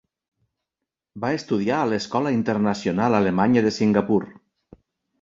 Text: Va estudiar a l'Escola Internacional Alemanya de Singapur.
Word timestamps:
Va 1.25 1.31
estudiar 1.41 1.75
a 1.83 1.91
l'Escola 1.91 2.33
Internacional 2.39 3.21
Alemanya 3.21 3.67
de 3.71 3.77
Singapur. 3.81 4.23